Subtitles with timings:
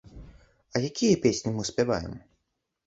[0.73, 2.21] А якія песні мы спяваем?